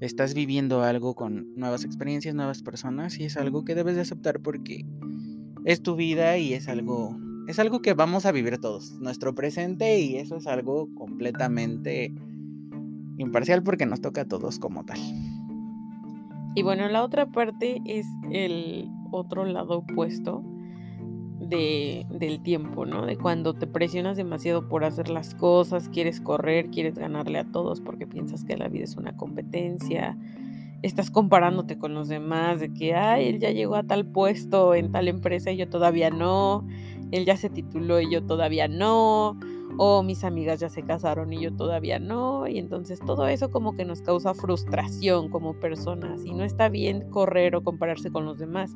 estás 0.00 0.34
viviendo 0.34 0.82
algo 0.82 1.14
con 1.14 1.54
nuevas 1.56 1.84
experiencias, 1.84 2.34
nuevas 2.34 2.62
personas 2.62 3.18
y 3.18 3.24
es 3.24 3.36
algo 3.36 3.64
que 3.64 3.74
debes 3.74 3.96
de 3.96 4.02
aceptar 4.02 4.40
porque 4.40 4.86
es 5.64 5.82
tu 5.82 5.96
vida 5.96 6.38
y 6.38 6.54
es 6.54 6.68
algo 6.68 7.18
es 7.46 7.58
algo 7.58 7.82
que 7.82 7.94
vamos 7.94 8.26
a 8.26 8.32
vivir 8.32 8.58
todos, 8.58 8.92
nuestro 9.00 9.34
presente 9.34 9.98
y 9.98 10.16
eso 10.16 10.36
es 10.36 10.46
algo 10.46 10.88
completamente 10.94 12.14
imparcial 13.18 13.62
porque 13.62 13.86
nos 13.86 14.00
toca 14.00 14.22
a 14.22 14.28
todos 14.28 14.58
como 14.58 14.84
tal. 14.84 14.98
Y 16.54 16.62
bueno, 16.62 16.88
la 16.88 17.02
otra 17.02 17.26
parte 17.26 17.80
es 17.84 18.06
el 18.30 18.90
otro 19.12 19.44
lado 19.44 19.78
opuesto 19.78 20.42
de, 21.38 22.06
del 22.10 22.42
tiempo, 22.42 22.86
¿no? 22.86 23.06
De 23.06 23.16
cuando 23.16 23.54
te 23.54 23.66
presionas 23.66 24.16
demasiado 24.16 24.68
por 24.68 24.84
hacer 24.84 25.08
las 25.10 25.34
cosas, 25.34 25.88
quieres 25.88 26.20
correr, 26.20 26.70
quieres 26.70 26.96
ganarle 26.96 27.38
a 27.38 27.44
todos 27.44 27.80
porque 27.80 28.06
piensas 28.06 28.44
que 28.44 28.56
la 28.56 28.68
vida 28.68 28.84
es 28.84 28.96
una 28.96 29.16
competencia, 29.16 30.16
estás 30.82 31.10
comparándote 31.10 31.78
con 31.78 31.94
los 31.94 32.08
demás, 32.08 32.60
de 32.60 32.72
que, 32.72 32.94
ay, 32.94 33.28
él 33.28 33.38
ya 33.38 33.50
llegó 33.50 33.76
a 33.76 33.82
tal 33.82 34.06
puesto 34.06 34.74
en 34.74 34.92
tal 34.92 35.08
empresa 35.08 35.50
y 35.50 35.56
yo 35.56 35.68
todavía 35.68 36.10
no, 36.10 36.66
él 37.10 37.24
ya 37.26 37.36
se 37.36 37.50
tituló 37.50 38.00
y 38.00 38.10
yo 38.10 38.24
todavía 38.24 38.68
no, 38.68 39.38
o 39.76 40.02
mis 40.02 40.24
amigas 40.24 40.60
ya 40.60 40.68
se 40.68 40.82
casaron 40.82 41.32
y 41.32 41.40
yo 41.40 41.54
todavía 41.54 41.98
no, 41.98 42.46
y 42.46 42.58
entonces 42.58 43.00
todo 43.00 43.26
eso 43.28 43.50
como 43.50 43.74
que 43.74 43.84
nos 43.84 44.02
causa 44.02 44.34
frustración 44.34 45.28
como 45.28 45.54
personas 45.54 46.24
y 46.24 46.32
no 46.32 46.44
está 46.44 46.68
bien 46.68 47.08
correr 47.10 47.56
o 47.56 47.62
compararse 47.62 48.10
con 48.10 48.24
los 48.24 48.38
demás, 48.38 48.74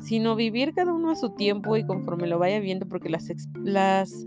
sino 0.00 0.36
vivir 0.36 0.72
cada 0.74 0.92
uno 0.92 1.10
a 1.10 1.16
su 1.16 1.30
tiempo 1.30 1.76
y 1.76 1.84
conforme 1.84 2.26
lo 2.26 2.38
vaya 2.38 2.60
viendo 2.60 2.86
porque 2.86 3.08
las, 3.08 3.28
las 3.62 4.26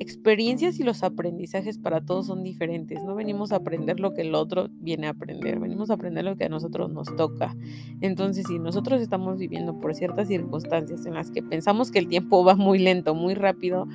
experiencias 0.00 0.80
y 0.80 0.82
los 0.82 1.02
aprendizajes 1.02 1.78
para 1.78 2.00
todos 2.00 2.26
son 2.26 2.42
diferentes. 2.42 3.04
No 3.04 3.14
venimos 3.14 3.52
a 3.52 3.56
aprender 3.56 4.00
lo 4.00 4.14
que 4.14 4.22
el 4.22 4.34
otro 4.34 4.68
viene 4.72 5.06
a 5.06 5.10
aprender, 5.10 5.60
venimos 5.60 5.90
a 5.90 5.94
aprender 5.94 6.24
lo 6.24 6.36
que 6.36 6.44
a 6.44 6.48
nosotros 6.48 6.90
nos 6.90 7.14
toca. 7.16 7.54
Entonces, 8.00 8.46
si 8.48 8.58
nosotros 8.58 9.02
estamos 9.02 9.38
viviendo 9.38 9.78
por 9.78 9.94
ciertas 9.94 10.28
circunstancias 10.28 11.04
en 11.04 11.14
las 11.14 11.30
que 11.30 11.42
pensamos 11.42 11.90
que 11.90 11.98
el 11.98 12.08
tiempo 12.08 12.42
va 12.44 12.56
muy 12.56 12.78
lento, 12.78 13.14
muy 13.14 13.34
rápido, 13.34 13.86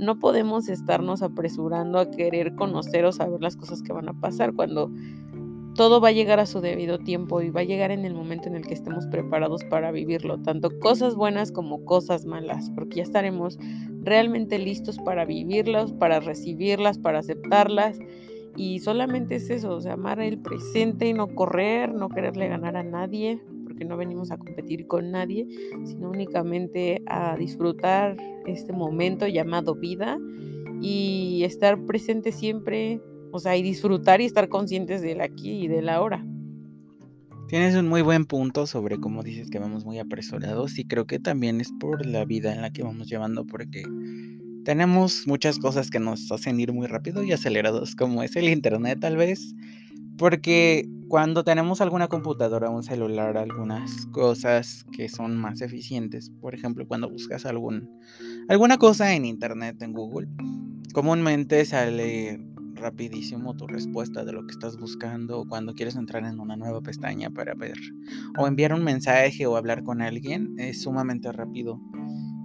no 0.00 0.18
podemos 0.18 0.68
estarnos 0.68 1.22
apresurando 1.22 1.98
a 1.98 2.10
querer 2.10 2.54
conocer 2.54 3.04
o 3.04 3.12
saber 3.12 3.40
las 3.42 3.56
cosas 3.56 3.82
que 3.82 3.92
van 3.92 4.08
a 4.08 4.14
pasar 4.14 4.54
cuando 4.54 4.90
todo 5.74 6.00
va 6.00 6.08
a 6.08 6.12
llegar 6.12 6.40
a 6.40 6.46
su 6.46 6.60
debido 6.60 6.98
tiempo 6.98 7.40
y 7.42 7.50
va 7.50 7.60
a 7.60 7.64
llegar 7.64 7.90
en 7.90 8.04
el 8.04 8.14
momento 8.14 8.48
en 8.48 8.56
el 8.56 8.66
que 8.66 8.74
estemos 8.74 9.06
preparados 9.06 9.62
para 9.64 9.92
vivirlo, 9.92 10.38
tanto 10.38 10.70
cosas 10.80 11.14
buenas 11.14 11.52
como 11.52 11.84
cosas 11.84 12.24
malas, 12.24 12.70
porque 12.74 12.96
ya 12.96 13.02
estaremos 13.02 13.58
realmente 14.02 14.58
listos 14.58 14.98
para 14.98 15.24
vivirlas, 15.24 15.92
para 15.92 16.20
recibirlas, 16.20 16.98
para 16.98 17.20
aceptarlas. 17.20 17.98
Y 18.56 18.80
solamente 18.80 19.36
es 19.36 19.48
eso, 19.48 19.70
o 19.76 19.80
sea, 19.80 19.92
amar 19.92 20.20
el 20.20 20.38
presente 20.38 21.06
y 21.06 21.12
no 21.12 21.28
correr, 21.28 21.94
no 21.94 22.08
quererle 22.08 22.48
ganar 22.48 22.76
a 22.76 22.82
nadie, 22.82 23.40
porque 23.80 23.88
no 23.88 23.96
venimos 23.96 24.30
a 24.30 24.36
competir 24.36 24.86
con 24.86 25.10
nadie, 25.10 25.46
sino 25.84 26.10
únicamente 26.10 27.02
a 27.06 27.34
disfrutar 27.38 28.14
este 28.46 28.74
momento 28.74 29.26
llamado 29.26 29.74
vida 29.74 30.18
y 30.82 31.42
estar 31.44 31.82
presente 31.86 32.30
siempre, 32.30 33.00
o 33.32 33.38
sea, 33.38 33.56
y 33.56 33.62
disfrutar 33.62 34.20
y 34.20 34.26
estar 34.26 34.50
conscientes 34.50 35.00
del 35.00 35.22
aquí 35.22 35.64
y 35.64 35.68
del 35.68 35.88
ahora. 35.88 36.22
Tienes 37.48 37.74
un 37.74 37.88
muy 37.88 38.02
buen 38.02 38.26
punto 38.26 38.66
sobre 38.66 39.00
cómo 39.00 39.22
dices 39.22 39.48
que 39.48 39.58
vamos 39.58 39.86
muy 39.86 39.98
apresurados 39.98 40.78
y 40.78 40.84
creo 40.84 41.06
que 41.06 41.18
también 41.18 41.62
es 41.62 41.72
por 41.80 42.04
la 42.04 42.26
vida 42.26 42.54
en 42.54 42.60
la 42.60 42.70
que 42.70 42.82
vamos 42.82 43.08
llevando 43.08 43.46
porque 43.46 43.82
tenemos 44.66 45.26
muchas 45.26 45.58
cosas 45.58 45.88
que 45.90 46.00
nos 46.00 46.30
hacen 46.30 46.60
ir 46.60 46.74
muy 46.74 46.86
rápido 46.86 47.22
y 47.22 47.32
acelerados 47.32 47.96
como 47.96 48.22
es 48.22 48.36
el 48.36 48.50
internet 48.50 49.00
tal 49.00 49.16
vez 49.16 49.54
porque 50.20 50.86
cuando 51.08 51.44
tenemos 51.44 51.80
alguna 51.80 52.08
computadora, 52.08 52.68
un 52.68 52.82
celular, 52.82 53.38
algunas 53.38 54.04
cosas 54.12 54.84
que 54.92 55.08
son 55.08 55.34
más 55.34 55.62
eficientes, 55.62 56.30
por 56.42 56.54
ejemplo, 56.54 56.86
cuando 56.86 57.08
buscas 57.08 57.46
algún, 57.46 57.98
alguna 58.50 58.76
cosa 58.76 59.14
en 59.14 59.24
internet, 59.24 59.80
en 59.80 59.94
Google, 59.94 60.28
comúnmente 60.92 61.64
sale 61.64 62.38
rapidísimo 62.74 63.56
tu 63.56 63.66
respuesta 63.66 64.22
de 64.26 64.32
lo 64.32 64.46
que 64.46 64.52
estás 64.52 64.76
buscando 64.76 65.40
o 65.40 65.48
cuando 65.48 65.72
quieres 65.72 65.96
entrar 65.96 66.22
en 66.24 66.38
una 66.38 66.54
nueva 66.54 66.82
pestaña 66.82 67.30
para 67.30 67.54
ver 67.54 67.78
o 68.38 68.46
enviar 68.46 68.74
un 68.74 68.84
mensaje 68.84 69.46
o 69.46 69.56
hablar 69.56 69.84
con 69.84 70.02
alguien, 70.02 70.54
es 70.58 70.82
sumamente 70.82 71.32
rápido. 71.32 71.80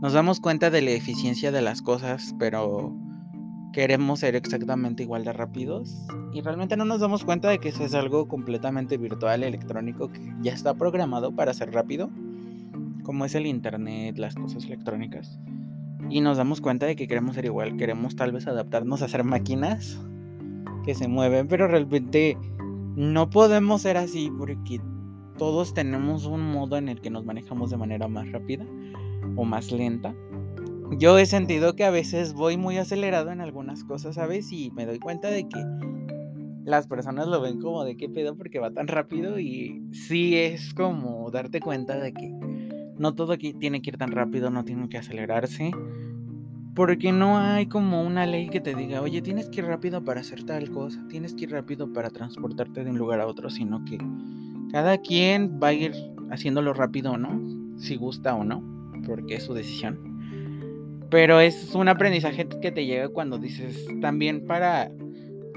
Nos 0.01 0.13
damos 0.13 0.39
cuenta 0.39 0.69
de 0.69 0.81
la 0.81 0.91
eficiencia 0.91 1.51
de 1.51 1.61
las 1.61 1.81
cosas, 1.81 2.33
pero 2.39 2.95
queremos 3.75 4.21
ser 4.21 4.37
exactamente 4.37 5.03
igual 5.03 5.25
de 5.25 5.33
rápidos 5.33 6.07
y 6.31 6.39
realmente 6.39 6.77
no 6.77 6.85
nos 6.85 7.01
damos 7.01 7.25
cuenta 7.25 7.49
de 7.49 7.59
que 7.59 7.67
eso 7.67 7.83
es 7.83 7.93
algo 7.93 8.25
completamente 8.25 8.95
virtual, 8.95 9.43
electrónico, 9.43 10.07
que 10.07 10.33
ya 10.41 10.53
está 10.53 10.75
programado 10.75 11.35
para 11.35 11.53
ser 11.53 11.73
rápido, 11.73 12.09
como 13.03 13.25
es 13.25 13.35
el 13.35 13.45
internet, 13.45 14.17
las 14.17 14.35
cosas 14.35 14.63
electrónicas. 14.63 15.41
Y 16.09 16.21
nos 16.21 16.37
damos 16.37 16.61
cuenta 16.61 16.85
de 16.85 16.95
que 16.95 17.05
queremos 17.05 17.35
ser 17.35 17.43
igual, 17.43 17.75
queremos 17.75 18.15
tal 18.15 18.31
vez 18.31 18.47
adaptarnos 18.47 19.01
a 19.01 19.09
ser 19.09 19.25
máquinas 19.25 19.99
que 20.85 20.95
se 20.95 21.09
mueven, 21.09 21.49
pero 21.49 21.67
realmente 21.67 22.37
no 22.95 23.29
podemos 23.29 23.81
ser 23.81 23.97
así 23.97 24.31
porque 24.37 24.79
todos 25.37 25.73
tenemos 25.73 26.25
un 26.27 26.49
modo 26.49 26.77
en 26.77 26.87
el 26.87 27.01
que 27.01 27.09
nos 27.09 27.25
manejamos 27.25 27.71
de 27.71 27.77
manera 27.77 28.07
más 28.07 28.31
rápida 28.31 28.65
o 29.35 29.43
más 29.43 29.73
lenta 29.73 30.15
yo 30.91 31.17
he 31.17 31.25
sentido 31.25 31.75
que 31.75 31.83
a 31.83 31.89
veces 31.89 32.33
voy 32.33 32.57
muy 32.57 32.77
acelerado 32.77 33.31
en 33.31 33.41
algunas 33.41 33.83
cosas, 33.83 34.15
¿sabes? 34.15 34.51
Y 34.51 34.71
me 34.71 34.85
doy 34.85 34.99
cuenta 34.99 35.29
de 35.29 35.47
que 35.47 35.63
las 36.63 36.87
personas 36.87 37.27
lo 37.27 37.41
ven 37.41 37.59
como 37.59 37.83
de 37.83 37.95
qué 37.95 38.09
pedo 38.09 38.35
porque 38.35 38.59
va 38.59 38.71
tan 38.71 38.87
rápido 38.87 39.39
y 39.39 39.83
sí 39.91 40.35
es 40.35 40.73
como 40.73 41.29
darte 41.31 41.59
cuenta 41.59 41.99
de 41.99 42.13
que 42.13 42.31
no 42.97 43.13
todo 43.13 43.33
aquí 43.33 43.53
tiene 43.53 43.81
que 43.81 43.91
ir 43.91 43.97
tan 43.97 44.11
rápido, 44.11 44.49
no 44.49 44.63
tiene 44.63 44.89
que 44.89 44.97
acelerarse. 44.97 45.71
Porque 46.73 47.13
no 47.13 47.37
hay 47.37 47.67
como 47.67 48.03
una 48.03 48.25
ley 48.25 48.49
que 48.49 48.59
te 48.59 48.75
diga, 48.75 49.01
oye, 49.01 49.21
tienes 49.21 49.47
que 49.47 49.61
ir 49.61 49.65
rápido 49.65 50.03
para 50.03 50.19
hacer 50.19 50.43
tal 50.43 50.69
cosa, 50.71 51.05
tienes 51.07 51.33
que 51.33 51.45
ir 51.45 51.51
rápido 51.51 51.93
para 51.93 52.09
transportarte 52.09 52.83
de 52.83 52.89
un 52.89 52.97
lugar 52.97 53.21
a 53.21 53.27
otro, 53.27 53.49
sino 53.49 53.85
que 53.85 53.97
cada 54.73 54.97
quien 54.97 55.57
va 55.63 55.69
a 55.69 55.73
ir 55.73 55.93
haciéndolo 56.31 56.73
rápido 56.73 57.13
o 57.13 57.17
no, 57.17 57.79
si 57.79 57.95
gusta 57.95 58.35
o 58.35 58.43
no, 58.43 58.61
porque 59.05 59.35
es 59.35 59.43
su 59.43 59.53
decisión. 59.53 60.14
Pero 61.09 61.39
es 61.39 61.73
un 61.75 61.87
aprendizaje 61.87 62.47
que 62.47 62.71
te 62.71 62.85
llega 62.85 63.09
cuando 63.09 63.37
dices 63.37 63.87
también 64.01 64.45
para 64.45 64.91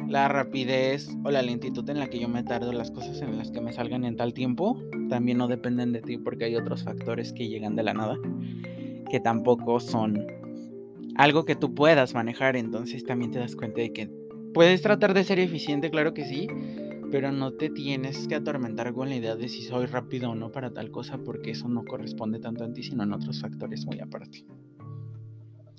la 0.09 0.29
rapidez 0.29 1.09
o 1.25 1.31
la 1.31 1.43
lentitud 1.43 1.89
en 1.91 1.99
la 1.99 2.09
que 2.09 2.19
yo 2.19 2.29
me 2.29 2.43
tardo, 2.43 2.73
las 2.73 2.91
cosas 2.91 3.21
en 3.21 3.37
las 3.37 3.51
que 3.51 3.61
me 3.61 3.73
salgan 3.73 4.05
en 4.05 4.17
tal 4.17 4.33
tiempo, 4.33 4.83
también 5.09 5.39
no 5.39 5.49
dependen 5.49 5.93
de 5.93 6.01
ti 6.01 6.17
porque 6.17 6.47
hay 6.47 6.57
otros 6.57 6.85
factores 6.85 7.33
que 7.33 7.49
llegan 7.49 7.77
de 7.77 7.83
la 7.83 7.95
nada, 7.95 8.17
que 9.11 9.21
tampoco 9.21 9.81
son 9.81 10.27
algo 11.17 11.45
que 11.45 11.57
tú 11.57 11.75
puedas 11.75 12.15
manejar, 12.15 12.57
entonces 12.57 13.05
también 13.05 13.33
te 13.33 13.39
das 13.39 13.57
cuenta 13.57 13.81
de 13.81 13.93
que 13.93 14.11
puedes 14.55 14.81
tratar 14.83 15.15
de 15.15 15.25
ser 15.25 15.41
eficiente, 15.41 15.91
claro 15.91 16.15
que 16.15 16.25
sí, 16.25 16.49
pero 17.11 17.33
no 17.33 17.53
te 17.53 17.71
tienes 17.71 18.29
que 18.29 18.35
atormentar 18.35 18.93
con 18.93 19.09
la 19.09 19.17
idea 19.17 19.37
de 19.37 19.49
si 19.49 19.63
soy 19.63 19.87
rápido 19.87 20.31
o 20.31 20.35
no 20.35 20.53
para 20.53 20.73
tal 20.73 20.91
cosa, 20.91 21.19
porque 21.19 21.51
eso 21.51 21.69
no 21.69 21.85
corresponde 21.85 22.39
tanto 22.39 22.65
a 22.65 22.73
ti, 22.73 22.83
sino 22.83 23.03
en 23.03 23.13
otros 23.13 23.41
factores 23.41 23.85
muy 23.85 24.01
aparte. 24.01 24.45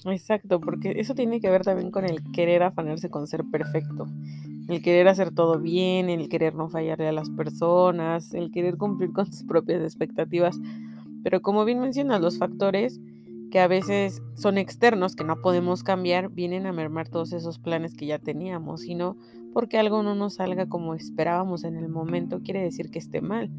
Exacto, 0.06 0.62
porque 0.62 0.94
eso 0.98 1.13
tiene 1.13 1.41
que 1.41 1.50
ver 1.50 1.63
también 1.63 1.91
con 1.91 2.06
el 2.06 2.24
querer 2.32 2.63
afanarse 2.63 3.10
con 3.10 3.27
ser 3.27 3.44
perfecto, 3.51 4.08
el 4.70 4.82
querer 4.82 5.10
hacer 5.10 5.32
todo 5.32 5.60
bien, 5.60 6.10
el 6.10 6.29
querer 6.29 6.56
no 6.56 6.70
fallarle 6.70 7.10
a 7.10 7.12
las 7.12 7.29
personas, 7.29 8.34
el 8.34 8.50
querer 8.51 8.77
cumplir 8.77 9.12
con 9.12 9.25
sus 9.25 9.44
propias 9.44 9.82
expectativas. 9.82 10.58
Pero 11.24 11.41
como 11.41 11.65
bien 11.65 11.82
mencionas, 11.82 12.22
los 12.22 12.38
factores 12.38 13.01
que 13.51 13.60
a 13.60 13.68
veces 13.68 14.22
son 14.36 14.58
externos, 14.58 15.15
que 15.15 15.25
no 15.25 15.41
podemos 15.41 15.84
cambiar, 15.84 16.29
vienen 16.29 16.65
a 16.65 16.72
mermar 16.72 17.10
todos 17.10 17.34
esos 17.34 17.60
planes 17.60 17.94
que 17.94 18.06
ya 18.06 18.20
teníamos, 18.20 18.86
y 18.86 18.96
no 18.96 19.18
porque 19.53 19.79
algo 19.79 20.03
no 20.03 20.15
nos 20.15 20.36
salga 20.36 20.68
como 20.70 20.94
esperábamos 20.94 21.63
en 21.63 21.75
el 21.75 21.89
momento, 21.89 22.41
quiere 22.41 22.62
decir 22.62 22.89
que 22.91 23.00
esté 23.00 23.20
mal, 23.20 23.50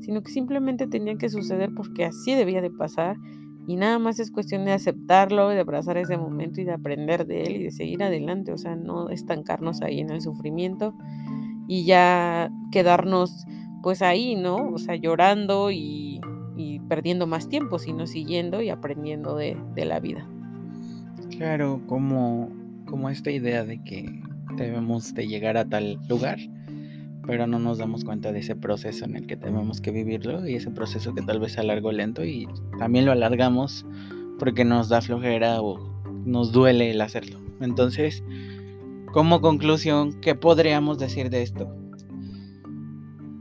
sino 0.00 0.22
que 0.22 0.30
simplemente 0.30 0.86
tenía 0.86 1.16
que 1.16 1.30
suceder 1.30 1.70
porque 1.74 2.04
así 2.04 2.34
debía 2.34 2.60
de 2.60 2.70
pasar 2.70 3.16
y 3.68 3.76
nada 3.76 3.98
más 3.98 4.18
es 4.18 4.30
cuestión 4.30 4.64
de 4.64 4.72
aceptarlo, 4.72 5.50
de 5.50 5.60
abrazar 5.60 5.98
ese 5.98 6.16
momento 6.16 6.58
y 6.58 6.64
de 6.64 6.72
aprender 6.72 7.26
de 7.26 7.42
él 7.42 7.56
y 7.56 7.64
de 7.64 7.70
seguir 7.70 8.02
adelante, 8.02 8.50
o 8.50 8.56
sea, 8.56 8.76
no 8.76 9.10
estancarnos 9.10 9.82
ahí 9.82 10.00
en 10.00 10.08
el 10.08 10.22
sufrimiento 10.22 10.94
y 11.66 11.84
ya 11.84 12.50
quedarnos 12.72 13.44
pues 13.82 14.00
ahí, 14.00 14.36
¿no? 14.36 14.56
O 14.70 14.78
sea, 14.78 14.96
llorando 14.96 15.70
y, 15.70 16.18
perdiendo 16.88 17.26
más 17.26 17.50
tiempo, 17.50 17.78
sino 17.78 18.06
siguiendo 18.06 18.62
y 18.62 18.70
aprendiendo 18.70 19.36
de, 19.36 19.54
de 19.74 19.84
la 19.84 20.00
vida. 20.00 20.26
Claro, 21.36 21.82
como, 21.86 22.48
como 22.86 23.10
esta 23.10 23.30
idea 23.30 23.64
de 23.64 23.84
que 23.84 24.22
debemos 24.56 25.12
de 25.12 25.28
llegar 25.28 25.58
a 25.58 25.66
tal 25.66 25.98
lugar 26.08 26.38
pero 27.28 27.46
no 27.46 27.58
nos 27.58 27.76
damos 27.76 28.06
cuenta 28.06 28.32
de 28.32 28.38
ese 28.38 28.56
proceso 28.56 29.04
en 29.04 29.14
el 29.14 29.26
que 29.26 29.36
tenemos 29.36 29.82
que 29.82 29.90
vivirlo 29.90 30.48
y 30.48 30.54
ese 30.54 30.70
proceso 30.70 31.14
que 31.14 31.20
tal 31.20 31.38
vez 31.38 31.52
sea 31.52 31.62
largo 31.62 31.92
lento 31.92 32.24
y 32.24 32.48
también 32.78 33.04
lo 33.04 33.12
alargamos 33.12 33.84
porque 34.38 34.64
nos 34.64 34.88
da 34.88 35.02
flojera 35.02 35.60
o 35.60 35.78
nos 36.24 36.52
duele 36.52 36.90
el 36.90 37.02
hacerlo. 37.02 37.38
Entonces, 37.60 38.24
como 39.12 39.42
conclusión, 39.42 40.18
¿qué 40.22 40.34
podríamos 40.34 40.98
decir 40.98 41.28
de 41.28 41.42
esto? 41.42 41.70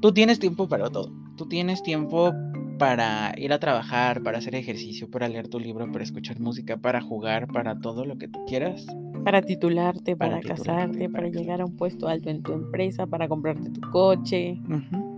Tú 0.01 0.11
tienes 0.11 0.39
tiempo 0.39 0.67
para 0.67 0.89
todo. 0.89 1.09
Tú 1.37 1.47
tienes 1.47 1.81
tiempo 1.81 2.33
para 2.77 3.33
ir 3.37 3.53
a 3.53 3.59
trabajar, 3.59 4.21
para 4.21 4.39
hacer 4.39 4.55
ejercicio, 4.55 5.09
para 5.09 5.29
leer 5.29 5.47
tu 5.47 5.61
libro, 5.61 5.89
para 5.93 6.03
escuchar 6.03 6.41
música, 6.41 6.75
para 6.75 6.99
jugar, 6.99 7.47
para 7.47 7.79
todo 7.79 8.03
lo 8.03 8.17
que 8.17 8.27
tú 8.27 8.43
quieras. 8.47 8.85
Para 9.27 9.41
titularte, 9.41 10.15
para, 10.15 10.39
casarte, 10.39 11.09
para, 11.09 11.27
llegar 11.27 11.59
a 11.59 11.65
un 11.65 11.75
puesto 11.75 12.07
alto 12.07 12.29
en 12.29 12.43
tu 12.43 12.53
empresa, 12.53 13.07
para 13.07 13.27
comprarte 13.27 13.69
tu 13.71 13.81
coche, 13.91 14.57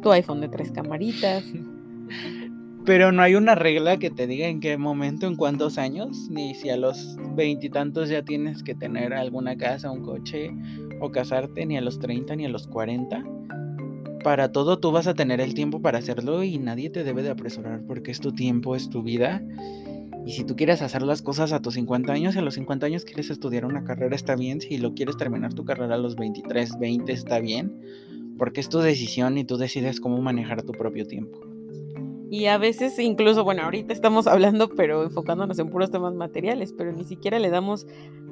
tu 0.02 0.12
iPhone 0.12 0.42
de 0.42 0.50
tres 0.50 0.72
camaritas. 0.72 1.44
Pero 2.88 3.12
no 3.12 3.22
hay 3.22 3.36
una 3.36 3.54
regla 3.54 3.98
que 3.98 4.10
te 4.10 4.26
diga 4.26 4.48
en 4.48 4.62
qué 4.62 4.80
momento, 4.80 5.28
en 5.28 5.36
cuántos 5.36 5.78
años, 5.78 6.28
ni 6.32 6.56
si 6.56 6.72
a 6.72 6.78
los 6.78 7.18
veintitantos 7.36 8.10
ya 8.10 8.24
tienes 8.24 8.64
que 8.64 8.74
tener 8.74 9.14
alguna 9.14 9.56
casa, 9.56 9.92
un 9.92 10.02
coche 10.02 10.56
o 11.00 11.12
casarte, 11.12 11.68
ni 11.68 11.78
a 11.78 11.82
los 11.82 12.00
treinta, 12.00 12.36
ni 12.36 12.48
a 12.48 12.50
los 12.50 12.66
cuarenta 12.66 13.24
para 14.24 14.52
todo 14.52 14.80
tú 14.80 14.92
vas 14.92 15.08
a 15.08 15.14
tener 15.14 15.40
el 15.40 15.54
tiempo 15.54 15.82
para 15.82 16.00
hacerlo 16.00 16.44
y 16.44 16.58
nadie 16.58 16.90
te 16.90 17.04
debe 17.04 17.24
de 17.24 17.30
apresurar 17.30 17.82
porque 17.88 18.12
es 18.12 18.20
tu 18.20 18.34
tiempo, 18.34 18.76
es 18.76 18.90
tu 18.90 19.02
vida. 19.02 19.42
Y 20.26 20.34
si 20.34 20.44
tú 20.44 20.56
quieres 20.56 20.82
hacer 20.82 21.02
las 21.02 21.22
cosas 21.22 21.54
a 21.54 21.62
tus 21.62 21.76
50 21.76 22.12
años, 22.12 22.38
a 22.38 22.42
los 22.42 22.56
50 22.56 22.86
años 22.86 23.06
quieres 23.06 23.30
estudiar 23.30 23.66
una 23.66 23.84
carrera, 23.84 24.16
está 24.16 24.36
bien. 24.36 24.62
Si 24.62 24.78
lo 24.78 24.94
quieres 24.94 25.18
terminar 25.18 25.54
tu 25.54 25.66
carrera 25.66 25.96
a 25.96 25.98
los 25.98 26.16
23, 26.16 26.78
20, 26.80 27.12
está 27.12 27.40
bien. 27.40 27.82
Porque 28.38 28.60
es 28.62 28.70
tu 28.70 28.80
decisión 28.80 29.38
y 29.38 29.44
tú 29.44 29.58
decides 29.58 30.00
cómo 30.00 30.22
manejar 30.22 30.64
tu 30.64 30.72
propio 30.72 31.08
tiempo. 31.08 31.49
Y 32.32 32.46
a 32.46 32.58
veces 32.60 33.00
incluso, 33.00 33.44
bueno, 33.44 33.64
ahorita 33.64 33.92
estamos 33.92 34.28
hablando, 34.28 34.70
pero 34.70 35.04
enfocándonos 35.04 35.58
en 35.58 35.70
puros 35.70 35.90
temas 35.90 36.14
materiales, 36.14 36.74
pero 36.78 36.92
ni 36.92 37.04
siquiera 37.04 37.40
le 37.40 37.50
damos 37.50 37.88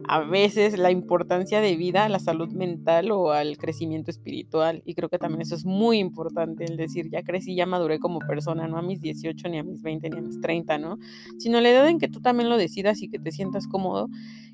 a 0.07 0.21
veces 0.21 0.77
la 0.77 0.91
importancia 0.91 1.59
de 1.61 1.75
vida 1.75 2.05
a 2.05 2.09
la 2.09 2.19
salud 2.19 2.49
mental 2.49 3.11
o 3.11 3.31
al 3.31 3.57
crecimiento 3.57 4.11
espiritual. 4.11 4.83
Y 4.85 4.93
creo 4.93 5.09
que 5.09 5.17
también 5.17 5.41
eso 5.41 5.55
es 5.55 5.65
muy 5.65 5.97
importante, 5.97 6.63
el 6.63 6.77
decir, 6.77 7.09
ya 7.09 7.23
crecí, 7.23 7.55
ya 7.55 7.65
maduré 7.65 7.99
como 7.99 8.19
persona, 8.19 8.67
no 8.67 8.77
a 8.77 8.81
mis 8.81 9.01
18, 9.01 9.49
ni 9.49 9.57
a 9.57 9.63
mis 9.63 9.81
20, 9.81 10.09
ni 10.11 10.17
a 10.17 10.21
mis 10.21 10.39
30, 10.41 10.77
¿no? 10.77 10.97
Sino 11.39 11.59
la 11.59 11.69
edad 11.69 11.89
en 11.89 11.97
que 11.97 12.07
tú 12.07 12.21
también 12.21 12.49
lo 12.49 12.57
decidas 12.57 13.01
y 13.01 13.09
que 13.09 13.19
te 13.19 13.31
sientas 13.31 13.67
cómodo. 13.67 14.09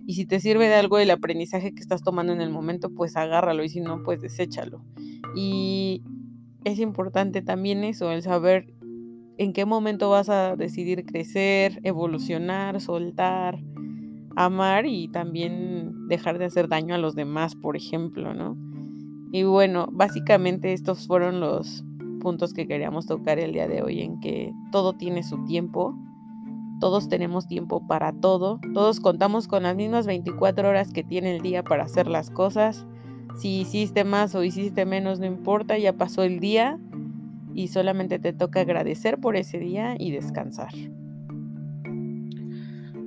Y 0.07 0.15
si 0.15 0.25
te 0.25 0.39
sirve 0.39 0.67
de 0.67 0.75
algo 0.75 1.00
el 1.00 1.12
aprendizaje 1.12 1.73
que 1.73 1.81
estás 1.81 2.01
tomando 2.01 2.33
en 2.33 2.41
el 2.41 2.50
momento, 2.50 2.89
pues 2.89 3.15
agárralo 3.15 3.63
y 3.63 3.69
si 3.69 3.81
no, 3.81 4.03
pues 4.03 4.21
deséchalo. 4.21 4.81
Y 5.35 6.01
es 6.63 6.79
importante 6.79 7.41
también 7.41 7.83
eso, 7.83 8.12
el 8.12 8.21
saber 8.21 8.73
en 9.38 9.54
qué 9.54 9.66
momento 9.66 10.10
vas 10.10 10.30
a 10.30 10.56
decidir 10.56 11.06
crecer, 11.06 11.80
evolucionar, 11.84 12.82
soltar 12.82 13.60
amar 14.36 14.86
y 14.86 15.08
también 15.08 16.08
dejar 16.08 16.40
de 16.40 16.46
hacer 16.46 16.68
daño 16.68 16.96
a 16.96 16.98
los 16.98 17.16
demás, 17.16 17.56
por 17.56 17.75
ejemplo, 17.75 18.34
¿no? 18.34 18.58
Y 19.32 19.44
bueno, 19.44 19.88
básicamente 19.92 20.74
estos 20.74 21.08
fueron 21.08 21.40
los 21.40 21.84
puntos 22.20 22.54
que 22.54 22.68
queríamos 22.68 23.06
tocar 23.06 23.40
el 23.40 23.54
día 23.54 23.68
de 23.68 23.82
hoy, 23.82 24.02
en 24.02 24.20
que 24.20 24.54
todo 24.72 24.94
tiene 24.94 25.24
su 25.24 25.44
tiempo, 25.46 25.96
todos 26.80 27.10
tenemos 27.10 27.48
tiempo 27.48 27.86
para 27.88 28.13
todo, 28.13 28.60
todos 28.74 29.00
contamos 29.00 29.48
con 29.48 29.63
las 29.63 29.75
mismas 29.75 30.06
24 30.06 30.70
horas 30.70 30.92
que 30.92 31.04
tiene 31.04 31.36
el 31.36 31.42
día 31.42 31.63
para 31.63 31.84
hacer 31.84 32.08
las 32.08 32.30
cosas. 32.30 32.86
Si 33.40 33.62
hiciste 33.62 34.04
más 34.04 34.36
o 34.36 34.44
hiciste 34.44 34.86
menos, 34.86 35.20
no 35.20 35.25
importa, 35.25 35.78
ya 35.78 35.94
pasó 35.94 36.24
el 36.24 36.40
día 36.40 36.80
y 37.53 37.67
solamente 37.67 38.19
te 38.19 38.33
toca 38.33 38.62
agradecer 38.62 39.19
por 39.19 39.36
ese 39.36 39.60
día 39.60 39.95
y 39.98 40.12
descansar. 40.12 40.74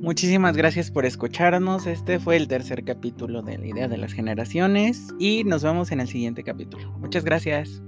Muchísimas 0.00 0.56
gracias 0.56 0.90
por 0.90 1.04
escucharnos. 1.04 1.86
Este 1.86 2.20
fue 2.20 2.36
el 2.36 2.46
tercer 2.46 2.84
capítulo 2.84 3.42
de 3.42 3.58
la 3.58 3.66
idea 3.66 3.88
de 3.88 3.96
las 3.96 4.12
generaciones 4.12 5.12
y 5.18 5.42
nos 5.44 5.64
vemos 5.64 5.90
en 5.90 6.00
el 6.00 6.06
siguiente 6.06 6.44
capítulo. 6.44 6.92
Muchas 6.98 7.24
gracias. 7.24 7.82